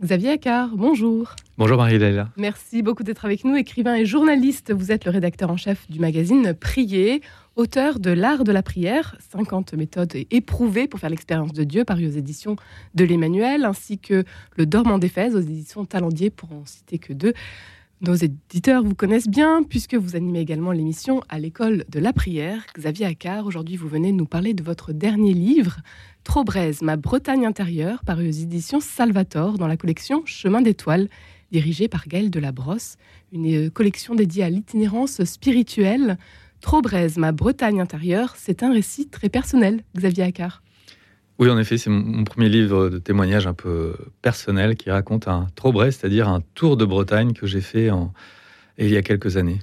[0.00, 1.34] Xavier Accard, bonjour.
[1.56, 2.28] Bonjour Marie-Léla.
[2.36, 3.56] Merci beaucoup d'être avec nous.
[3.56, 7.20] Écrivain et journaliste, vous êtes le rédacteur en chef du magazine Prier,
[7.56, 12.06] auteur de L'art de la prière, 50 méthodes éprouvées pour faire l'expérience de Dieu, paru
[12.06, 12.54] aux éditions
[12.94, 14.22] de l'Emmanuel, ainsi que
[14.56, 17.34] Le Dormant d'Éphèse aux éditions Talendier, pour en citer que deux.
[18.00, 22.64] Nos éditeurs vous connaissent bien puisque vous animez également l'émission à l'école de la prière.
[22.76, 25.78] Xavier Accard, aujourd'hui vous venez nous parler de votre dernier livre,
[26.22, 26.44] Trop
[26.82, 31.08] ma Bretagne intérieure, paru aux éditions Salvator dans la collection Chemin d'étoiles,
[31.50, 32.98] dirigée par Gaël Delabrosse,
[33.32, 36.18] une euh, collection dédiée à l'itinérance spirituelle.
[36.60, 36.82] Trop
[37.16, 40.62] ma Bretagne intérieure, c'est un récit très personnel, Xavier Accard.
[41.38, 45.46] Oui, en effet, c'est mon premier livre de témoignage un peu personnel qui raconte un
[45.54, 48.12] Trobret, c'est-à-dire un tour de Bretagne que j'ai fait en...
[48.76, 49.60] il y a quelques années,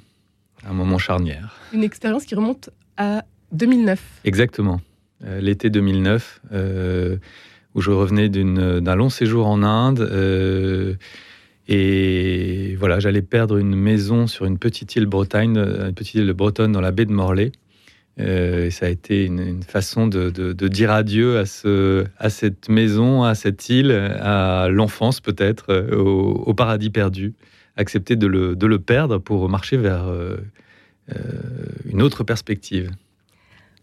[0.65, 1.59] un moment charnière.
[1.73, 4.01] Une expérience qui remonte à 2009.
[4.23, 4.79] Exactement,
[5.25, 7.17] euh, l'été 2009, euh,
[7.73, 9.99] où je revenais d'un long séjour en Inde.
[9.99, 10.93] Euh,
[11.67, 16.71] et voilà, j'allais perdre une maison sur une petite île Bretagne, une petite île bretonne
[16.71, 17.51] dans la baie de Morlaix.
[18.19, 23.35] Euh, ça a été une, façon de, dire adieu à, ce, à cette maison, à
[23.35, 27.33] cette île, à l'enfance peut-être, euh, au, paradis perdu.
[27.75, 30.37] Accepter de le, de le, perdre pour marcher vers euh,
[31.85, 32.91] une autre perspective.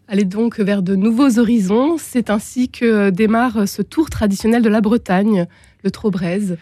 [0.07, 1.97] Aller donc vers de nouveaux horizons.
[1.99, 5.45] C'est ainsi que démarre ce tour traditionnel de la Bretagne,
[5.83, 6.57] le Trobrez.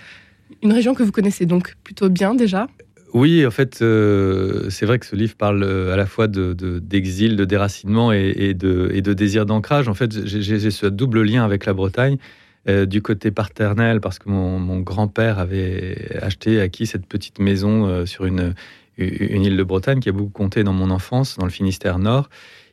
[0.61, 2.67] Une région que vous connaissez donc plutôt bien déjà?
[3.14, 7.36] Oui, en fait, euh, c'est vrai que ce livre parle euh, à la fois d'exil,
[7.36, 9.88] de, déracinement et, de, désir d'ancrage.
[9.90, 12.17] En fait, j'ai ce double lien avec la Bretagne.
[12.70, 18.26] Euh, du côté paternel, parce que mon, grand-père avait acheté, acquis cette petite maison sur
[18.26, 18.54] une,
[19.00, 22.30] île de Bretagne qui a beaucoup compté dans mon enfance, dans le Finistère Nord.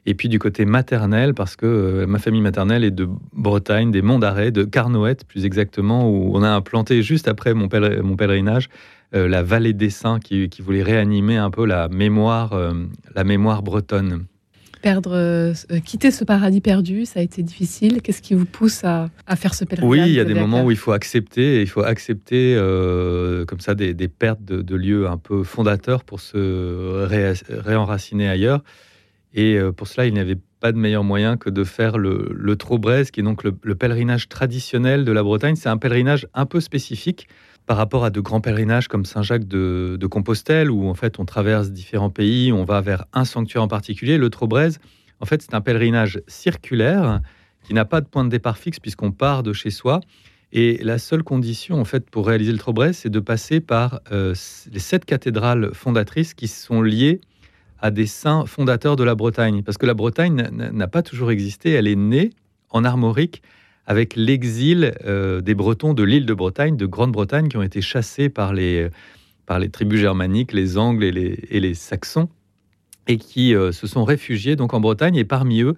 [0.09, 4.19] Et puis du côté maternel, parce que ma famille maternelle est de Bretagne, des Monts
[4.19, 8.71] d'Arrêt, de Carnoët plus exactement, où on a implanté juste après mon pèlerinage
[9.15, 12.73] euh, la vallée des saints qui, voulait réanimer un peu la mémoire, euh,
[13.15, 14.27] la mémoire bretonne.
[14.83, 15.55] Perdre, euh,
[15.85, 18.03] quitter ce paradis perdu, ça a été difficile.
[18.03, 20.71] Qu'est-ce qui vous pousse à, faire ce pèlerinage Oui, il y a des moments où
[20.71, 22.55] il faut accepter, il faut accepter
[23.47, 27.07] comme ça des, pertes de, lieux un peu fondateurs pour se
[27.51, 28.63] réenraciner ailleurs.
[29.35, 32.57] Et pour cela, il n'y avait pas de meilleur moyen que de faire le, le
[32.57, 35.55] qui est donc le pèlerinage traditionnel de la Bretagne.
[35.55, 37.29] C'est un pèlerinage un peu spécifique
[37.69, 41.71] par rapport à de grands pèlerinages comme Saint-Jacques de, Compostelle, où en fait on traverse
[41.71, 44.71] différents pays, on va vers un sanctuaire en particulier, le Trobrez.
[45.21, 47.21] En fait, c'est un pèlerinage circulaire
[47.65, 50.01] qui n'a pas de point de départ fixe puisqu'on part de chez soi.
[50.51, 54.35] Et la seule condition, en fait, pour réaliser le Trobrez, c'est de passer par euh,
[54.73, 57.21] les sept cathédrales fondatrices qui sont liées
[57.81, 59.63] à des saints fondateurs de la Bretagne.
[59.63, 62.31] Parce que la Bretagne n'a pas toujours existé, elle est née
[62.71, 63.43] en Armorique
[63.87, 68.29] avec l'exil euh, des Bretons de l'île de Bretagne, de Grande-Bretagne, qui ont été chassés
[68.29, 68.89] par les,
[69.47, 72.29] par les tribus germaniques, les Angles et les, Saxons,
[73.07, 75.17] et qui euh, se sont réfugiés donc en Bretagne.
[75.17, 75.75] Et parmi eux,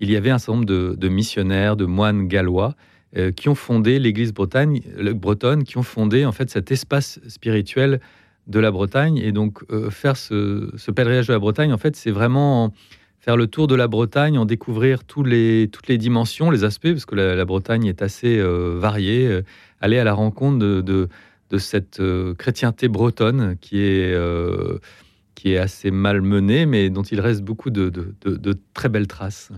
[0.00, 2.74] il y avait un certain nombre de, missionnaires, de moines gallois,
[3.18, 8.00] euh, qui ont fondé l'Église bretonne, qui ont fondé en fait cet espace spirituel
[8.50, 9.16] de la Bretagne.
[9.18, 12.72] Et donc faire ce, ce, pèlerinage de la Bretagne, en fait, c'est vraiment
[13.20, 16.90] faire le tour de la Bretagne, en découvrir tous les, toutes les dimensions, les aspects,
[16.90, 19.42] parce que la, Bretagne est assez euh, variée, euh,
[19.80, 21.08] aller à la rencontre de,
[21.58, 24.16] cette euh, chrétienté bretonne qui est,
[25.34, 29.52] qui est assez mal menée, mais dont il reste beaucoup de, de très belles traces.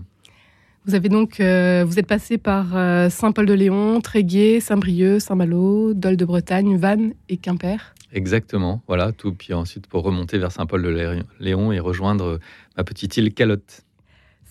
[0.85, 2.71] Vous avez donc, vous êtes passé par
[3.09, 7.92] Saint-Paul-de-Léon, Tréguier, Saint-Brieuc, Saint-Malo, Dol de Bretagne, Vannes et Quimper.
[8.13, 9.33] Exactement, voilà, tout.
[9.33, 12.39] Puis ensuite, pour remonter vers Saint-Paul-de-Léon et rejoindre
[12.77, 13.83] ma petite île Calotte.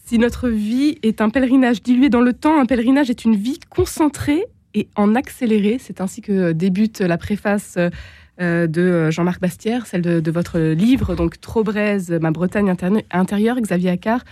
[0.04, 3.60] Si notre vie est un pèlerinage dilué dans le temps, un pèlerinage est une vie
[3.70, 5.78] concentrée et en accéléré.
[5.78, 7.78] C'est ainsi que débute la préface
[8.40, 12.74] euh, de Jean-Marc Bastière, celle de, votre livre, donc Trop braise, ma Bretagne
[13.12, 14.24] intérieure, Xavier Accard.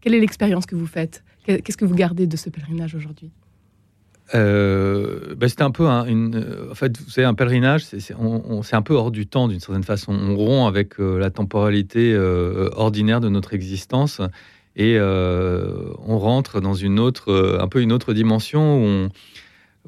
[0.00, 1.22] Quelle est l'expérience que vous faites?
[1.44, 3.30] Qu'est-ce que vous gardez de ce pèlerinage aujourd'hui?
[4.34, 8.12] Euh, bah, c'était un peu un, une, euh, en fait, vous savez, un pèlerinage, c'est
[8.12, 10.12] un peu hors du temps d'une certaine façon.
[10.12, 12.16] On rompt avec euh, la temporalité
[12.76, 14.20] ordinaire de notre existence
[14.76, 19.08] et on rentre dans une autre, un peu une autre dimension où on,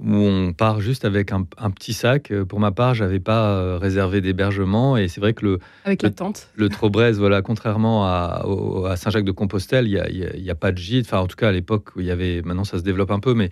[0.02, 2.32] où on part juste avec un, petit sac.
[2.48, 6.48] Pour ma part, j'avais pas réservé d'hébergement et c'est vrai que le avec la tente,
[6.56, 8.44] le Trobrez, voilà, contrairement à,
[8.88, 11.06] à Saint-Jacques-de-Compostelle, il n'y a, y a, pas de gîte.
[11.06, 13.34] Enfin, en tout cas, à l'époque, il y avait, maintenant ça se développe un peu,
[13.34, 13.50] mais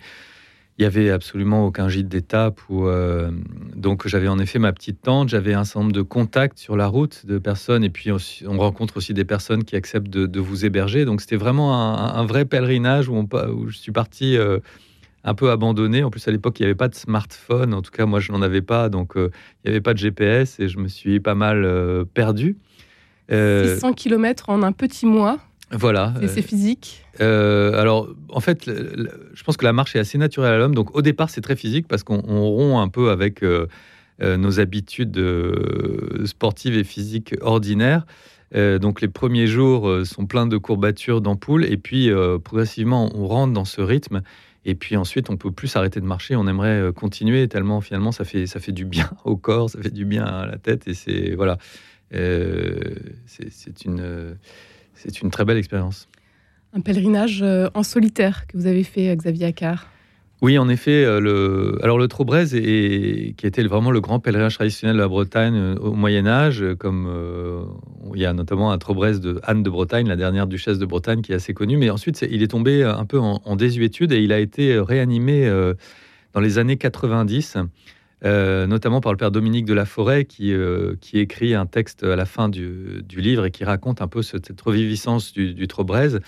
[0.79, 2.61] il y avait absolument aucun gîte d'étape.
[2.71, 3.31] Euh,
[3.75, 6.87] donc j'avais en effet ma petite tente, j'avais un certain nombre de contacts sur la
[6.87, 11.03] route de personnes, et puis on, rencontre aussi des personnes qui acceptent de, vous héberger.
[11.03, 13.27] Donc c'était vraiment un, vrai pèlerinage où,
[13.67, 14.59] je suis parti euh,
[15.25, 16.01] un peu abandonné.
[16.05, 17.73] En plus, à l'époque, il n'y avait pas de smartphone.
[17.73, 18.87] En tout cas, moi, je n'en avais pas.
[18.87, 19.29] Donc, il
[19.65, 22.55] n'y avait pas de GPS et je me suis pas mal perdu.
[23.29, 25.39] 600 km en un petit mois.
[25.71, 26.13] Voilà.
[26.27, 30.75] C'est physique Alors, en fait, je pense que la marche est assez naturelle à l'homme.
[30.75, 33.43] Donc, au départ, c'est très physique parce qu'on rompt un peu avec
[34.21, 35.21] nos habitudes
[36.25, 38.05] sportives et physiques ordinaires.
[38.55, 43.11] Euh, donc les premiers jours euh, sont pleins de courbatures, d'ampoules, et puis euh, progressivement
[43.15, 44.21] on rentre dans ce rythme.
[44.65, 46.35] Et puis ensuite, on peut plus s'arrêter de marcher.
[46.35, 49.93] On aimerait continuer tellement finalement ça fait ça fait du bien au corps, ça fait
[49.93, 51.57] du bien à la tête, et c'est voilà,
[52.11, 54.35] c'est une
[54.99, 56.07] c'est une très belle expérience.
[56.73, 57.43] Un pèlerinage
[57.73, 59.87] en solitaire que vous avez fait, Xavier Accard.
[60.41, 61.03] Oui, en effet.
[61.03, 61.77] Euh, le...
[61.83, 63.35] Alors, le Trobrez, est...
[63.35, 67.63] qui était vraiment le grand pèlerinage traditionnel de la Bretagne euh, au Moyen-Âge, comme euh,
[68.13, 71.21] il y a notamment un Trobrez de Anne de Bretagne, la dernière duchesse de Bretagne,
[71.21, 71.75] qui est assez connue.
[71.75, 75.49] Mais ensuite, il est tombé un peu en, désuétude et il a été réanimé
[76.33, 77.57] dans les années 90.
[78.23, 80.53] Notamment par le père Dominique de la Forêt, qui,
[81.01, 84.59] qui écrit un texte à la fin du, livre et qui raconte un peu cette
[84.61, 86.19] reviviscence du, du Trobrez.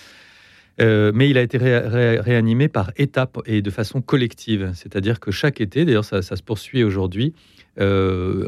[0.79, 4.71] Euh, mais il a été réanimé par étapes et de façon collective.
[4.73, 7.33] C'est-à-dire que chaque été, d'ailleurs ça, se poursuit aujourd'hui,
[7.79, 8.47] euh,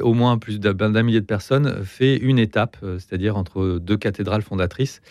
[0.00, 4.42] au moins plus d'un millier de personnes fait une étape, euh, c'est-à-dire entre deux cathédrales
[4.42, 5.02] fondatrices.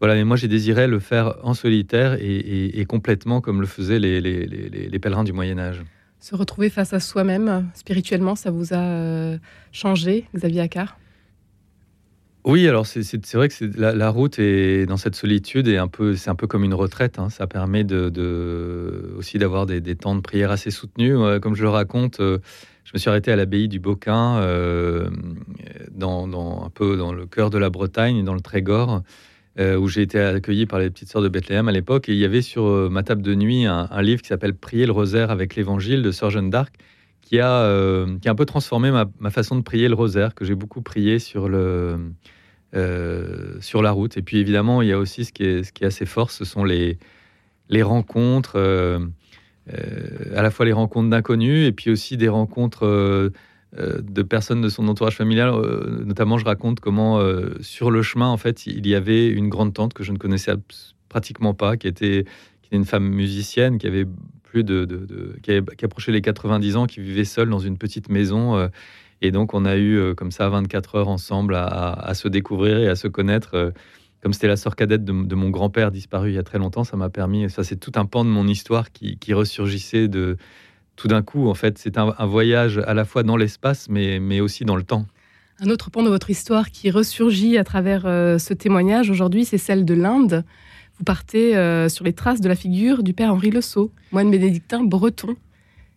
[0.00, 4.98] Voilà, mais moi j'ai désiré le faire en solitaire et, complètement comme le faisaient les,
[4.98, 5.82] pèlerins du Moyen Âge.
[6.20, 9.36] Se retrouver face à soi-même spirituellement, ça vous a
[9.72, 10.96] changé, Xavier Accard
[12.42, 16.16] oui, alors c'est vrai que la, la, route est dans cette solitude et un peu,
[16.16, 17.18] c'est un peu comme une retraite.
[17.18, 17.28] Hein.
[17.28, 17.84] Ça permet
[19.18, 21.18] aussi d'avoir des, temps de prière assez soutenus.
[21.42, 22.38] Comme je le raconte, euh,
[22.84, 25.10] je me suis arrêté à l'abbaye du Boquin, euh,
[26.00, 29.02] un peu dans le cœur de la Bretagne, dans le Trégor,
[29.58, 32.08] euh, où j'ai été accueilli par les petites sœurs de Bethléem à l'époque.
[32.08, 34.92] Et il y avait sur ma table de nuit un, livre qui s'appelle Prier le
[34.92, 36.74] rosaire avec l'Évangile de Sœur Jeanne d'Arc,
[37.20, 40.44] qui a, qui a un peu transformé ma, ma, façon de prier le rosaire, que
[40.44, 41.98] j'ai beaucoup prié sur le
[42.76, 44.16] euh, sur la route.
[44.16, 46.30] Et puis évidemment, il y a aussi ce qui est, ce qui est assez fort,
[46.30, 46.98] ce sont les,
[47.68, 49.00] les rencontres, euh,
[49.74, 53.32] euh, à la fois les rencontres d'inconnus et puis aussi des rencontres
[53.76, 55.52] de personnes de son entourage familial.
[56.04, 57.20] notamment, je raconte comment
[57.60, 60.52] sur le chemin, en fait, il y avait une grande tante que je ne connaissais
[61.08, 62.24] pratiquement pas, qui était,
[62.62, 64.06] qui une femme musicienne, qui avait
[64.42, 64.86] plus de,
[65.42, 68.68] qui, qui, approchait les 90 ans, qui vivait seule dans une petite maison
[69.22, 72.88] et donc, on a eu euh, comme ça 24 heures ensemble à, se découvrir et
[72.88, 73.54] à se connaître.
[73.54, 73.70] Euh,
[74.22, 76.96] comme c'était la sœur cadette de, mon grand-père disparu il y a très longtemps, ça
[76.98, 77.48] m'a permis.
[77.48, 80.36] Ça, c'est tout un pan de mon histoire qui, ressurgissait de
[81.00, 81.48] tout d'un coup.
[81.48, 84.82] En fait, c'est un, voyage à la fois dans l'espace, mais, mais aussi dans le
[84.82, 85.06] temps.
[85.60, 89.58] Un autre pan de votre histoire qui ressurgit à travers euh, ce témoignage aujourd'hui, c'est
[89.58, 90.44] celle de l'Inde.
[90.98, 91.52] Vous partez
[91.88, 95.34] sur les traces de la figure du père Henri Le Sceau, moine bénédictin breton.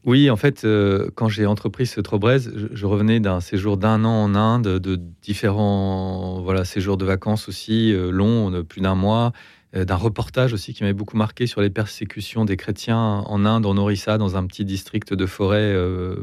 [0.06, 2.40] Oui, en fait, euh, quand j'ai entrepris ce Trobrez,
[2.74, 7.94] je, revenais d'un séjour d'un an en Inde, de différents voilà, séjours de vacances aussi,
[7.94, 9.30] euh, longs, de plus d'un mois, euh,
[9.74, 13.78] d'un reportage aussi qui m'avait beaucoup marqué sur les persécutions des chrétiens en Inde, en
[13.78, 15.76] Orissa, dans un petit district de forêt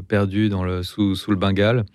[0.07, 1.85] perdu dans le, sous, le Bengale.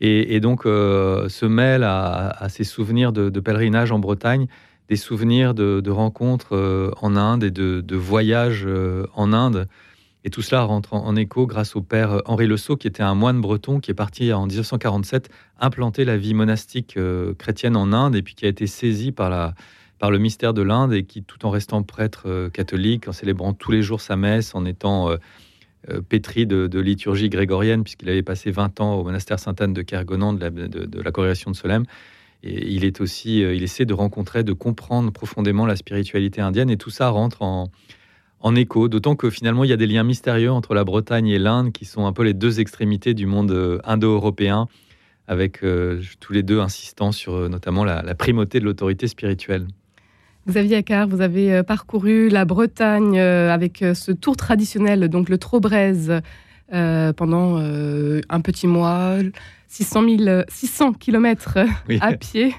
[0.00, 4.46] Et, donc, se mêle à, ces souvenirs de, pèlerinage en Bretagne,
[4.88, 8.66] des souvenirs de, rencontres en Inde et de, voyages
[9.14, 9.68] en Inde.
[10.24, 13.14] Et tout cela rentre en, écho grâce au père Henri Le Sceau, qui était un
[13.14, 18.16] moine breton qui est parti en 1947 implanter la vie monastique euh, chrétienne en Inde
[18.16, 19.54] et puis qui a été saisi par, la,
[19.98, 23.52] par le mystère de l'Inde et qui, tout en restant prêtre euh, catholique, en célébrant
[23.52, 25.16] tous les jours sa messe, en étant euh,
[26.08, 30.40] pétri de, liturgie grégorienne, puisqu'il avait passé 20 ans au monastère Sainte-Anne de Kergonan de
[30.40, 31.84] la, de, la de Solem.
[32.42, 36.76] Et il est aussi, il essaie de rencontrer, de comprendre profondément la spiritualité indienne, et
[36.76, 37.70] tout ça rentre en,
[38.40, 41.38] en écho, d'autant que finalement il y a des liens mystérieux entre la Bretagne et
[41.38, 44.68] l'Inde qui sont un peu les deux extrémités du monde euh, indo-européen,
[45.26, 49.66] avec euh, tous les deux insistant sur euh, notamment la, primauté de l'autorité spirituelle.
[50.48, 56.22] Xavier Accard, vous avez parcouru la Bretagne avec ce tour traditionnel, donc le Trobrez,
[56.70, 59.16] pendant un petit mois,
[59.68, 60.06] 600,
[60.48, 61.58] 600 km
[62.00, 62.54] à pied.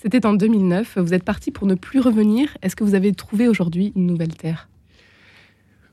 [0.00, 0.96] C'était en 2009.
[0.96, 2.56] Vous êtes parti pour ne plus revenir.
[2.62, 4.70] Est-ce que vous avez trouvé aujourd'hui une nouvelle terre?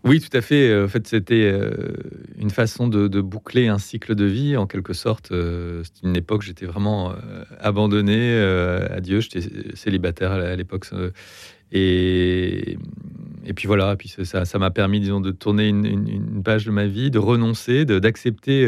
[0.07, 0.69] Oui, tout à fait.
[0.69, 1.93] Euh, en fait, c'était euh,
[2.37, 5.31] une façon de, boucler un cycle de vie, en quelque sorte.
[5.31, 7.13] Euh, c'était une époque, j'étais vraiment
[7.59, 8.37] abandonné
[8.89, 9.19] à Dieu.
[9.19, 9.41] J'étais
[9.75, 10.87] célibataire à l'époque.
[11.71, 12.77] Et,
[13.45, 17.11] et puis voilà, puis ça m'a permis, disons, de tourner une, page de ma vie,
[17.11, 18.67] de renoncer, d'accepter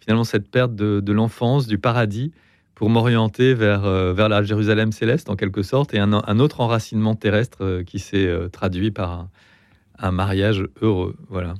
[0.00, 2.32] finalement cette perte de, l'enfance, du paradis,
[2.74, 7.14] pour m'orienter vers, vers la Jérusalem céleste, en quelque sorte, et un, un autre enracinement
[7.14, 9.30] terrestre qui s'est traduit par un
[9.98, 11.16] un mariage heureux.
[11.28, 11.54] Voilà.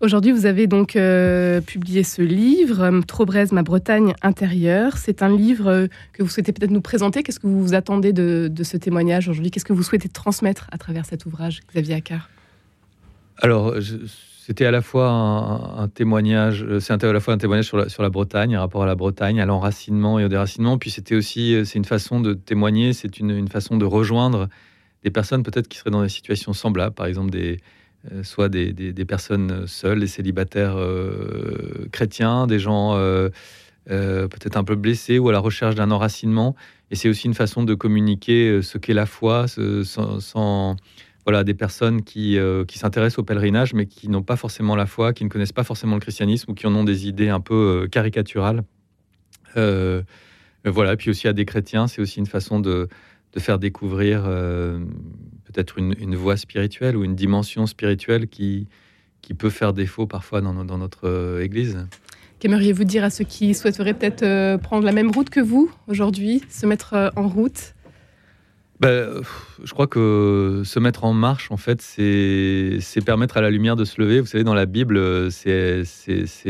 [0.00, 4.96] Aujourd'hui, vous avez donc euh, publié ce livre, euh, Trobrez, ma Bretagne intérieure.
[4.96, 7.24] C'est un livre euh, que vous souhaitez peut-être nous présenter.
[7.24, 9.50] Qu'est-ce que vous attendez de, ce témoignage aujourd'hui?
[9.50, 12.30] Qu'est-ce que vous souhaitez transmettre à travers cet ouvrage, Xavier Accard?
[13.38, 13.74] Alors,
[14.46, 18.04] c'était à la fois un, témoignage, c'est à la fois un témoignage sur la, sur
[18.04, 20.78] la Bretagne, un rapport à la Bretagne, à l'enracinement et au déracinement.
[20.78, 24.48] Puis c'était aussi, c'est une façon de témoigner, c'est une, une façon de rejoindre
[25.04, 27.58] des personnes peut-être qui seraient dans des situations semblables, par exemple des
[28.12, 33.28] euh, soit des, personnes seules, des célibataires euh, chrétiens, des gens euh,
[33.86, 36.54] peut-être un peu blessés ou à la recherche d'un enracinement.
[36.90, 40.76] Et c'est aussi une façon de communiquer ce qu'est la foi sans,
[41.24, 45.12] voilà, des personnes qui, qui s'intéressent au pèlerinage, mais qui n'ont pas forcément la foi,
[45.12, 47.88] qui ne connaissent pas forcément le christianisme ou qui en ont des idées un peu
[47.90, 48.62] caricaturales.
[49.54, 52.88] voilà, et puis aussi à des chrétiens, c'est aussi une façon de,
[53.32, 54.24] de faire découvrir
[55.52, 58.68] peut-être une, voie spirituelle ou une dimension spirituelle qui,
[59.22, 61.86] qui peut faire défaut parfois dans, dans notre euh, Église.
[62.38, 66.42] Qu'aimeriez-vous dire à ceux qui souhaiteraient peut-être euh, prendre la même route que vous aujourd'hui,
[66.48, 67.74] se mettre euh, en route?
[68.80, 69.22] Ben,
[69.64, 73.84] je crois que se mettre en marche, en fait, c'est permettre à la lumière de
[73.84, 74.20] se lever.
[74.20, 75.82] Vous savez, dans la Bible, c'est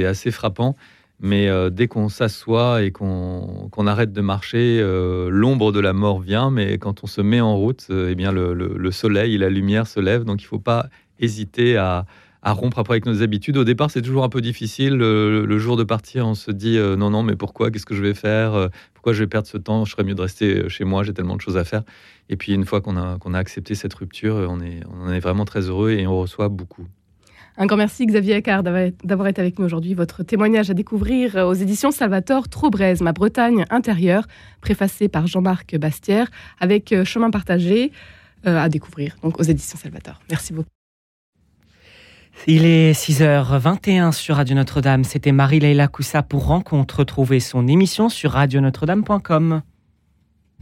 [0.05, 0.77] assez frappant.
[1.21, 6.21] Mais euh, dès qu'on s'assoit et qu'on arrête de marcher, euh, l'ombre de la mort
[6.21, 6.51] vient.
[6.51, 9.87] Mais quand on se met en route, euh, eh bien le, soleil et la lumière
[9.87, 10.25] se lèvent.
[10.25, 12.07] Donc il ne faut pas hésiter à,
[12.45, 13.57] rompre après avec nos habitudes.
[13.57, 14.95] Au départ, c'est toujours un peu difficile.
[14.95, 17.71] Le, jour de partir, on se dit non, non, mais pourquoi?
[17.71, 18.71] Qu'est-ce que je vais faire?
[18.95, 19.85] Pourquoi je vais perdre ce temps?
[19.85, 21.03] Je serais mieux de rester chez moi.
[21.03, 21.83] J'ai tellement de choses à faire.
[22.31, 25.45] Et puis une fois qu'on a, a accepté cette rupture, on, est, on est vraiment
[25.45, 26.87] très heureux et on reçoit beaucoup.
[27.61, 29.93] Un grand merci Xavier Eckard d'avoir été avec nous aujourd'hui.
[29.93, 34.29] Votre témoignage à découvrir aux éditions Salvatore Trobrez, ma Bretagne intérieure,
[34.61, 36.29] préfacé par Jean-Marc Bastière,
[36.61, 37.91] avec euh, Chemin partagé
[38.47, 40.21] euh, à découvrir donc aux éditions Salvatore.
[40.31, 40.69] Merci beaucoup.
[42.47, 45.03] Il est 6h21 sur Radio Notre-Dame.
[45.03, 47.01] C'était Marie-Leila Coussa pour Rencontre.
[47.01, 49.63] Retrouvez son émission sur radionotre-dame.com.